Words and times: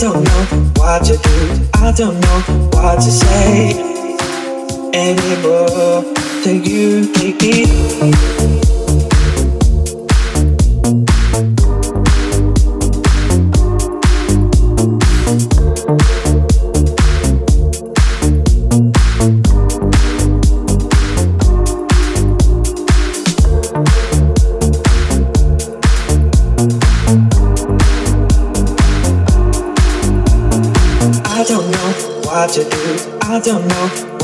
got 0.00 0.12
to 0.12 0.20
move 0.20 0.52
on, 0.52 0.62
we've 0.62 0.74
got 0.74 1.04
to 1.94 2.00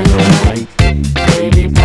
Like 0.00 1.81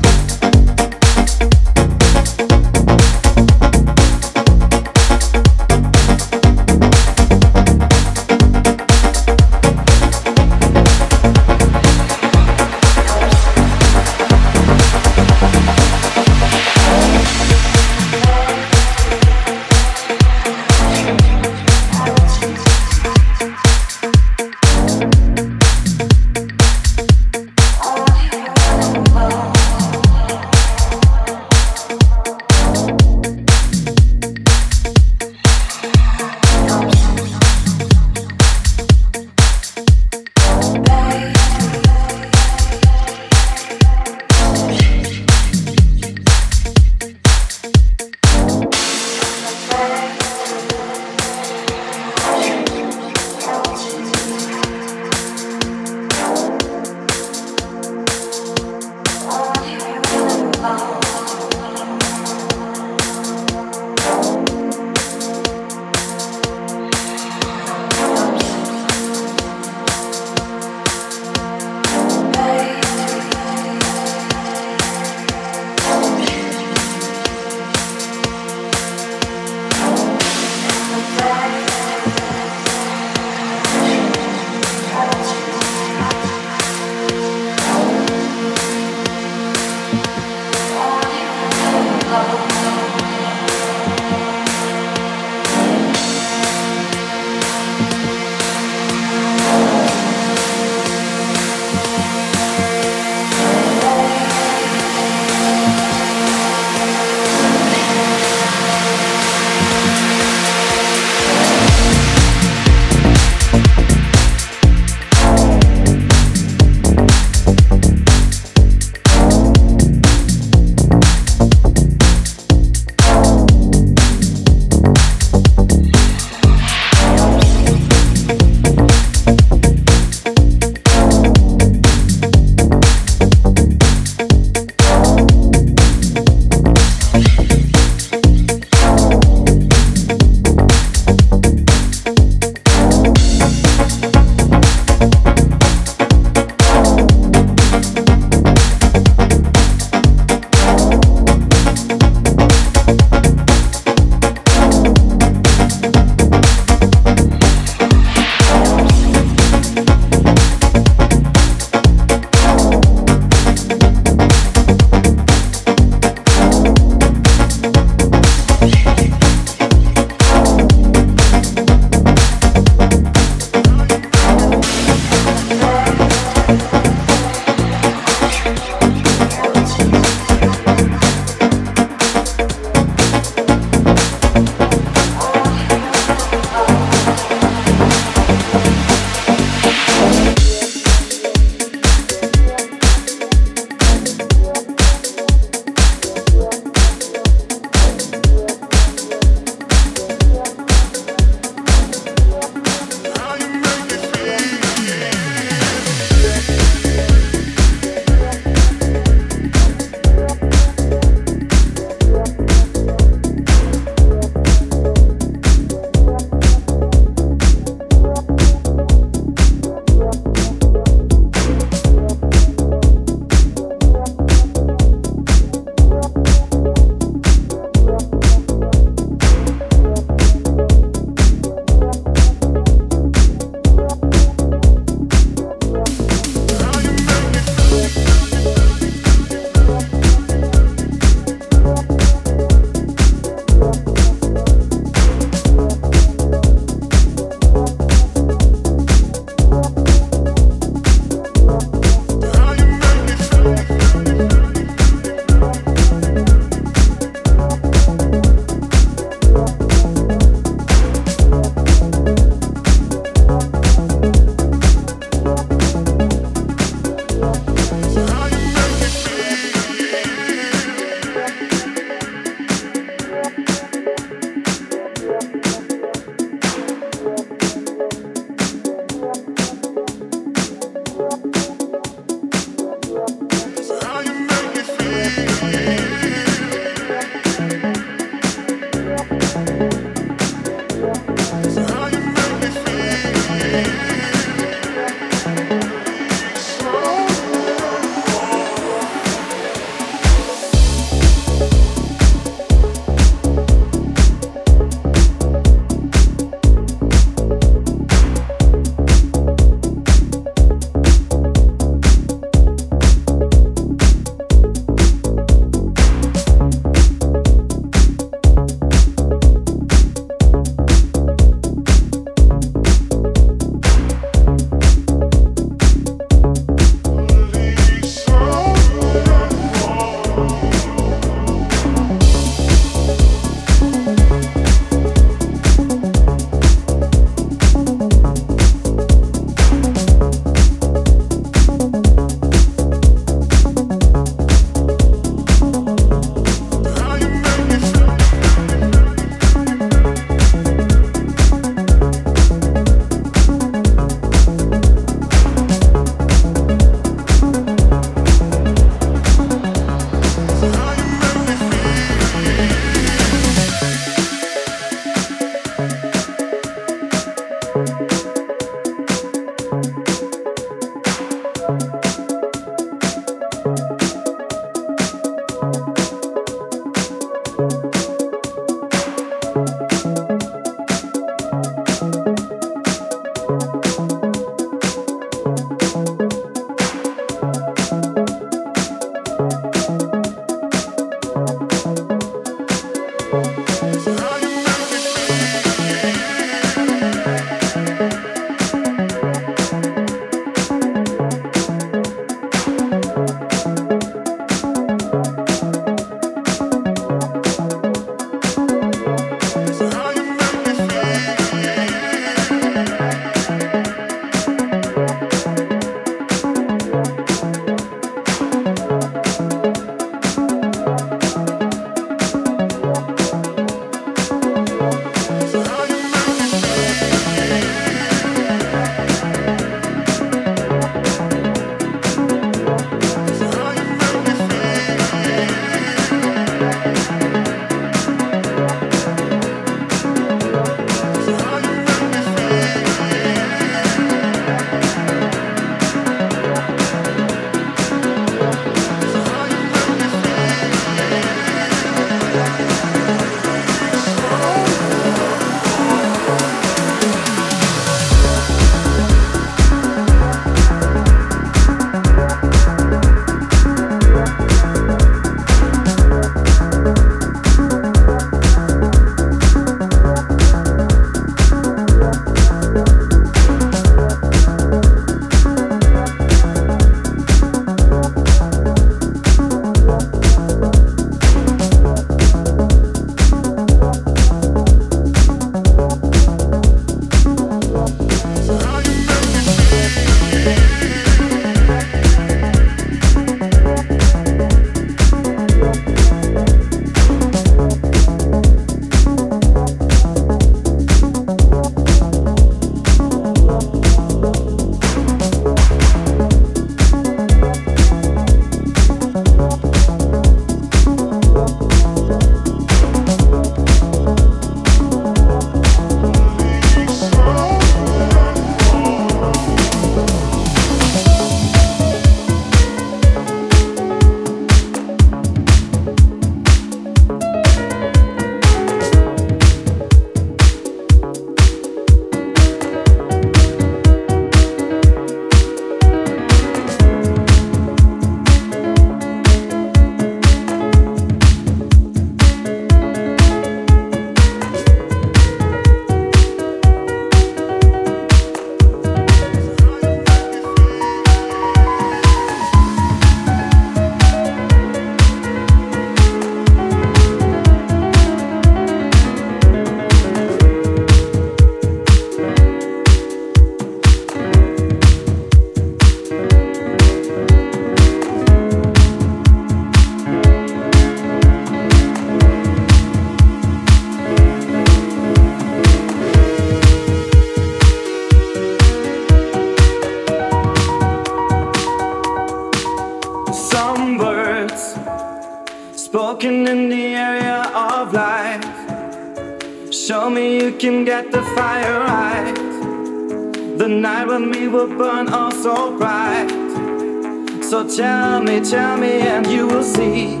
tell 597.56 598.02
me, 598.02 598.20
tell 598.20 598.56
me, 598.56 598.80
and 598.80 599.06
you 599.06 599.26
will 599.26 599.42
see. 599.42 600.00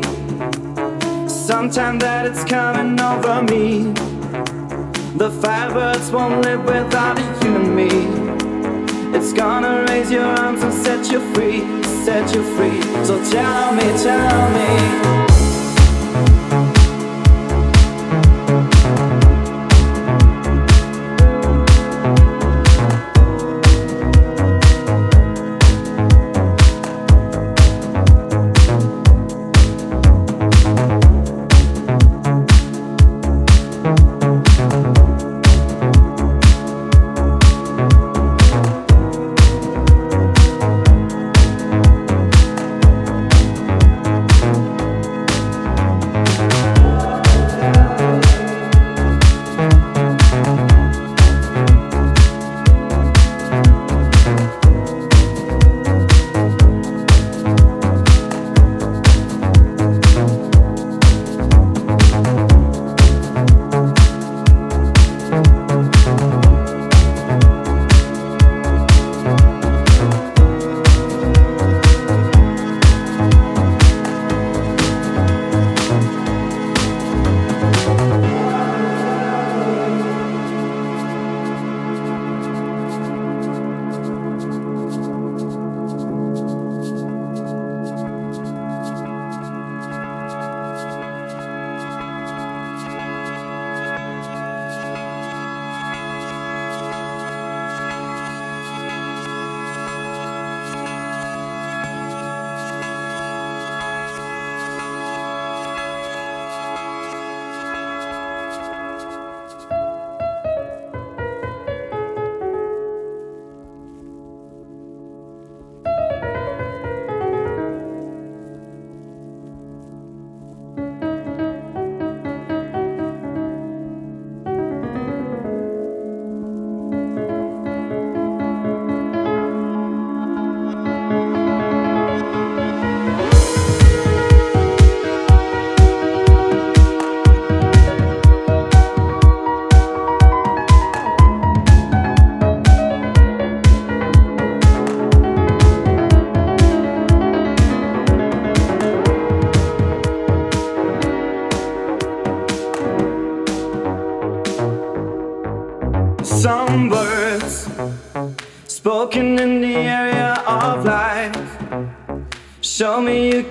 Sometime 1.28 1.98
that 1.98 2.24
it's 2.26 2.44
coming 2.44 2.98
over 2.98 3.42
me. 3.42 3.92
The 5.18 5.30
firebirds 5.30 6.12
won't 6.12 6.44
live 6.44 6.64
without 6.64 7.18
you 7.44 7.56
and 7.56 7.76
me. 7.76 9.16
It's 9.16 9.32
gonna 9.32 9.84
raise 9.88 10.10
your 10.10 10.24
arms 10.24 10.62
and 10.62 10.72
set 10.72 11.10
you 11.12 11.20
free, 11.34 11.60
set 12.04 12.34
you 12.34 12.42
free. 12.56 12.80
So 13.04 13.22
tell 13.30 13.72
me, 13.74 13.82
tell 14.02 14.50
me. 14.50 15.21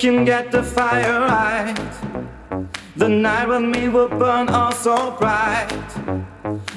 Can 0.02 0.26
get 0.26 0.52
the 0.52 0.64
fire 0.64 1.20
right. 1.20 1.76
The 2.96 3.08
night 3.08 3.48
with 3.48 3.62
me 3.62 3.88
will 3.88 4.08
burn 4.08 4.50
all 4.50 4.72
so 4.72 5.12
bright. 5.12 5.70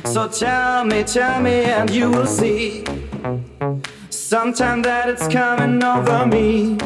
So 0.04 0.28
tell 0.28 0.84
me, 0.84 1.04
tell 1.04 1.40
me, 1.40 1.64
and 1.64 1.88
you 1.88 2.10
will 2.10 2.26
see. 2.26 2.84
Sometime 4.10 4.82
that 4.82 5.08
it's 5.08 5.26
coming 5.28 5.82
over 5.82 6.26
me. 6.26 6.76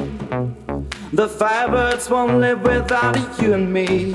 The 1.12 1.26
firebirds 1.26 2.08
won't 2.08 2.38
live 2.38 2.62
without 2.62 3.16
you 3.42 3.54
and 3.54 3.72
me. 3.72 4.14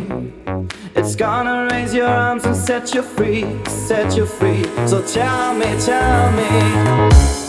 It's 0.96 1.18
gonna 1.18 1.68
raise 1.72 1.94
your 1.94 2.08
arms 2.08 2.46
and 2.46 2.56
set 2.56 2.94
you 2.94 3.02
free, 3.02 3.44
set 3.68 4.16
you 4.16 4.26
free. 4.26 4.64
So 4.88 5.06
tell 5.06 5.54
me, 5.56 5.78
tell 5.82 6.32
me. 6.32 7.43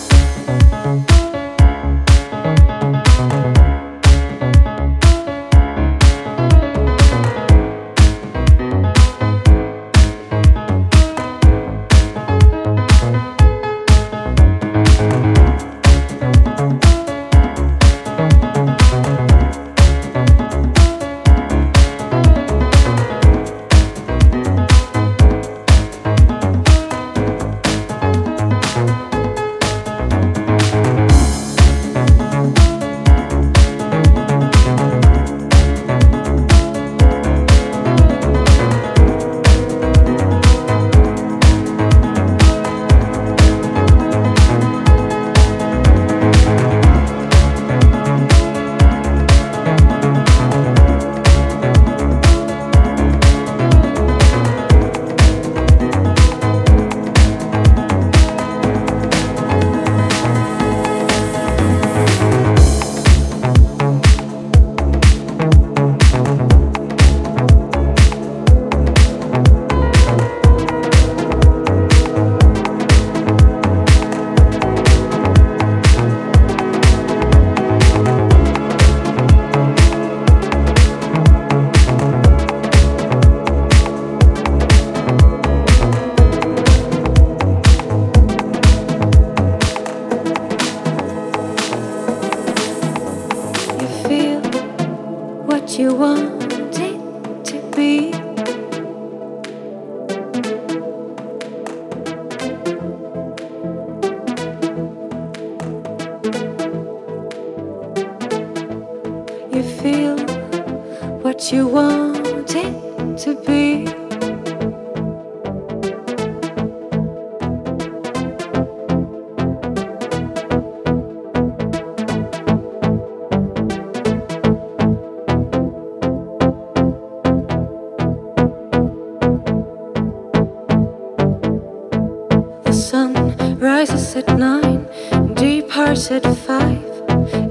At 134.17 134.39
nine, 134.39 134.87
departs 135.35 136.11
at 136.11 136.25
five. 136.47 136.85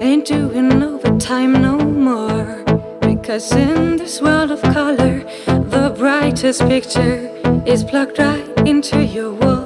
Ain't 0.01 0.25
doing 0.25 0.81
overtime 0.81 1.53
no 1.61 1.77
more. 1.77 2.63
Because 3.01 3.51
in 3.51 3.97
this 3.97 4.21
world 4.21 4.51
of 4.51 4.61
color, 4.61 5.23
the 5.45 5.93
brightest 5.97 6.61
picture 6.67 7.29
is 7.65 7.83
plugged 7.83 8.19
right 8.19 8.47
into 8.65 9.03
your 9.03 9.31
wall. 9.33 9.65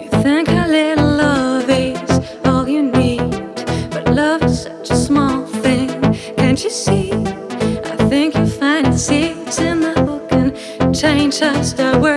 You 0.00 0.10
think 0.22 0.48
a 0.48 0.66
little 0.68 1.12
love 1.24 1.68
is 1.68 2.20
all 2.44 2.68
you 2.68 2.82
need, 2.82 3.30
but 3.90 4.08
love 4.12 4.42
is 4.44 4.62
such 4.62 4.90
a 4.90 4.96
small 4.96 5.46
thing. 5.46 5.88
Can't 6.36 6.62
you 6.62 6.70
see? 6.70 7.12
I 7.12 7.96
think 8.08 8.36
you 8.36 8.46
find 8.46 8.98
seeds 8.98 9.58
in 9.58 9.80
the 9.80 9.94
book 10.06 10.30
and 10.32 10.94
change 10.94 11.40
just 11.40 11.76
the 11.78 11.98
words 11.98 12.11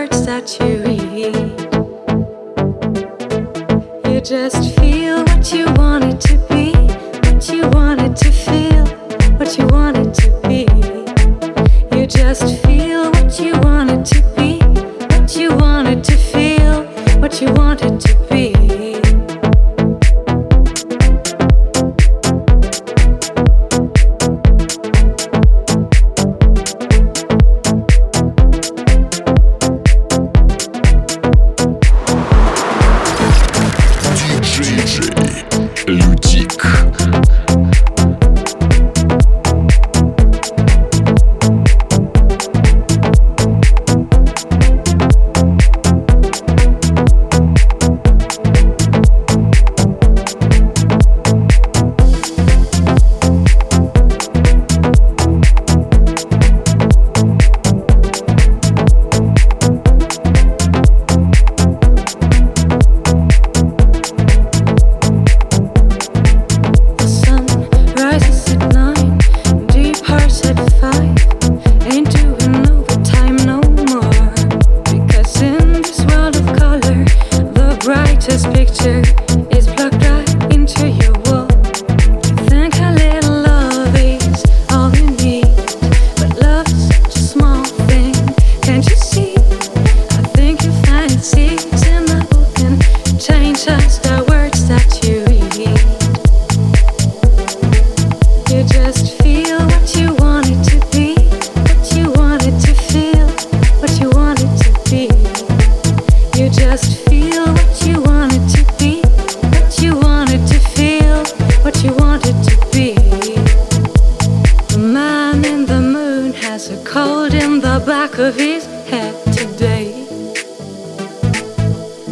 back 118.08 118.20
of 118.20 118.36
his 118.36 118.66
head 118.88 119.16
today. 119.34 120.06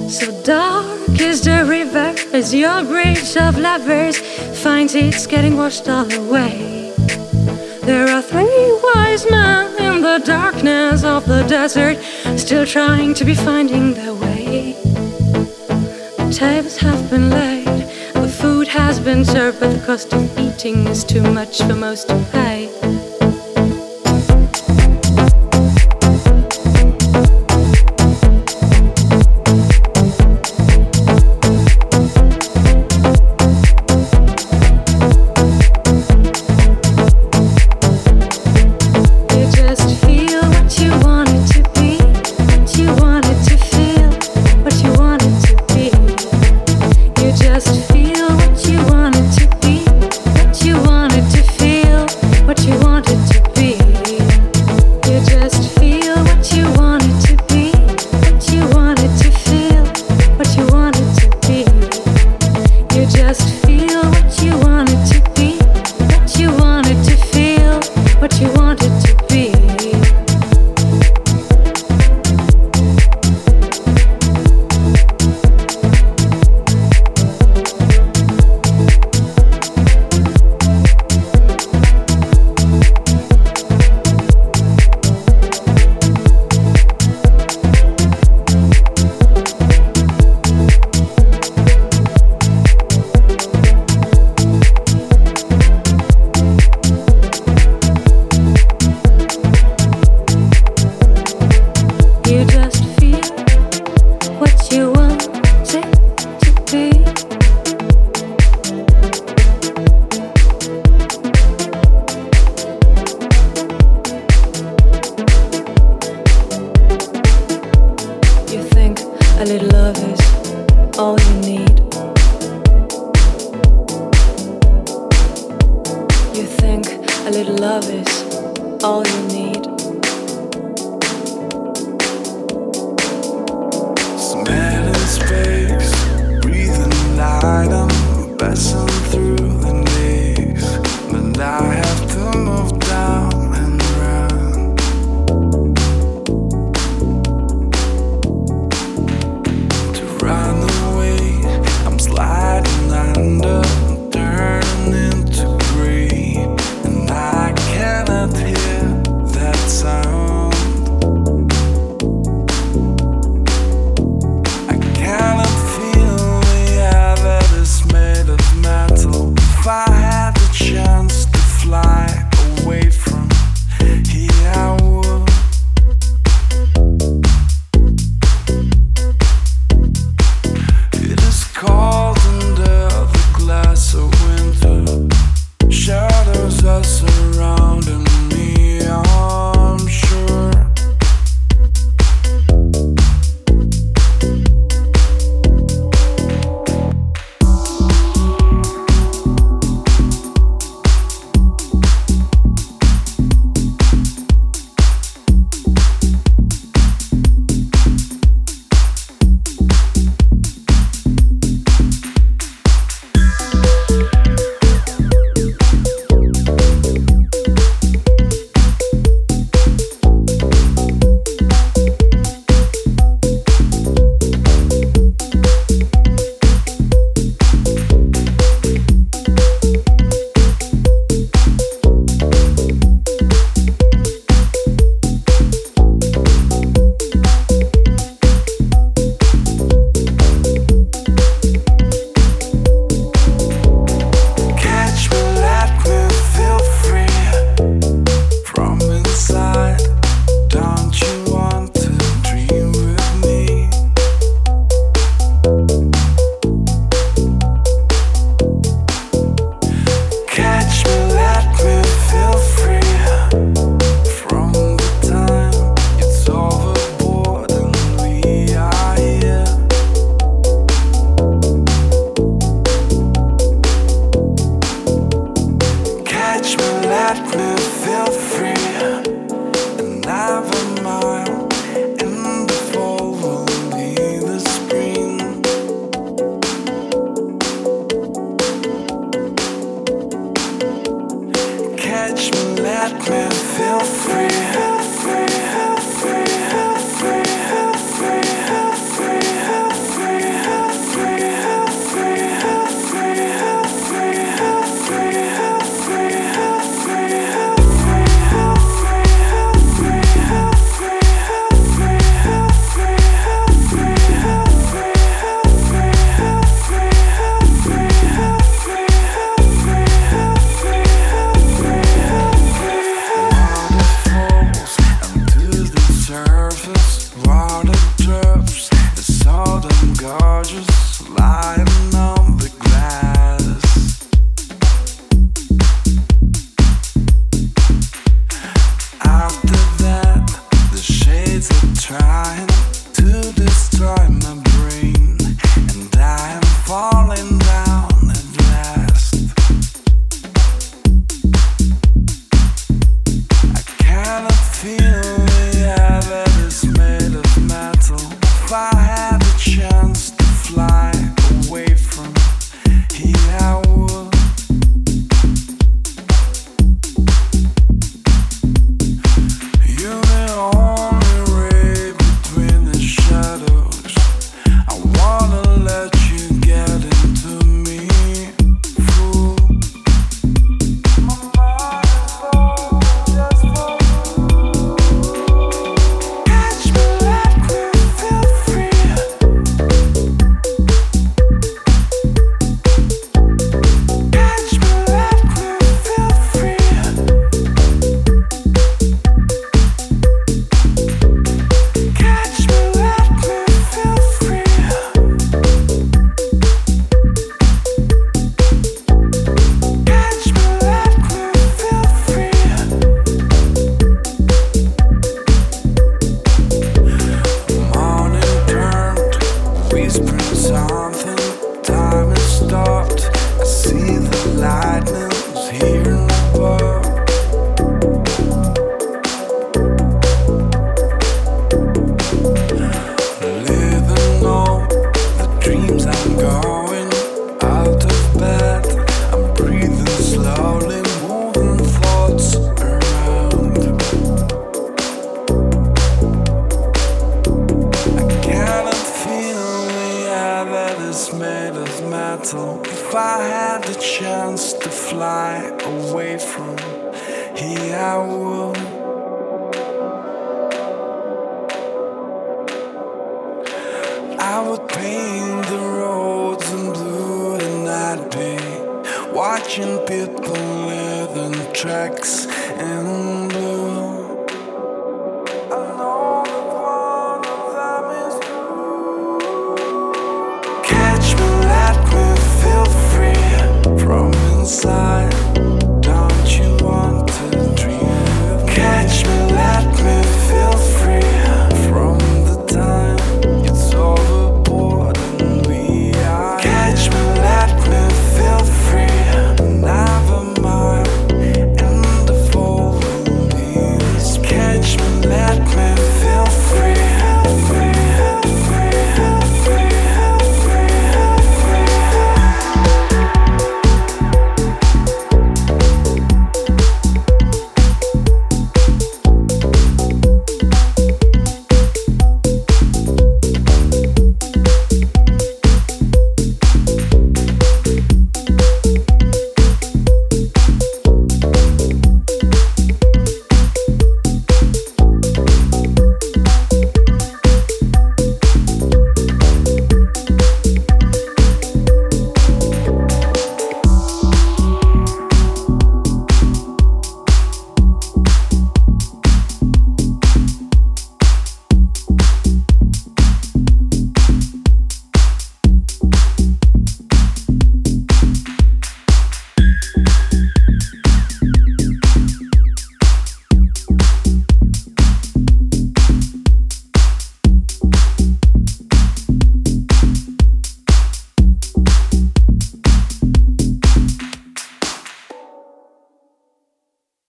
So 0.10 0.26
dark 0.44 1.22
is 1.22 1.42
the 1.42 1.64
river 1.66 2.16
as 2.34 2.52
your 2.52 2.84
bridge 2.84 3.38
of 3.38 3.60
lovers 3.60 4.18
finds 4.64 4.96
it's 4.96 5.28
getting 5.28 5.56
washed 5.56 5.88
all 5.88 6.12
away. 6.12 6.94
There 7.84 8.10
are 8.10 8.24
three 8.24 8.80
wise 8.84 9.30
men 9.30 9.66
in 9.88 10.02
the 10.02 10.20
darkness 10.26 11.04
of 11.04 11.28
the 11.28 11.44
desert, 11.44 11.98
still 12.40 12.66
trying 12.66 13.14
to 13.14 13.24
be 13.24 13.36
finding 13.36 13.94
their 13.94 14.16
way. 14.16 14.74
The 16.18 16.34
tables 16.34 16.78
have 16.78 17.08
been 17.12 17.30
laid, 17.30 17.86
the 18.16 18.34
food 18.42 18.68
has 18.68 19.00
been 19.00 19.24
served, 19.24 19.60
but 19.60 19.72
the 19.78 19.86
cost 19.86 20.12
of 20.14 20.40
eating 20.40 20.88
is 20.88 21.04
too 21.04 21.22
much 21.22 21.62
for 21.62 21.76
most 21.76 22.10
to 22.10 22.18
pay. 22.32 22.63